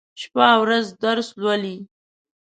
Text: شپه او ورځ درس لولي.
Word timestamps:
شپه 0.21 0.45
او 0.55 0.61
ورځ 0.63 0.85
درس 1.03 1.29
لولي. 1.41 1.77